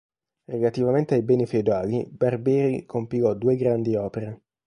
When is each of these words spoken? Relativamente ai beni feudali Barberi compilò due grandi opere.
Relativamente 0.47 1.13
ai 1.13 1.21
beni 1.21 1.45
feudali 1.45 2.07
Barberi 2.09 2.85
compilò 2.87 3.35
due 3.35 3.55
grandi 3.55 3.95
opere. 3.95 4.41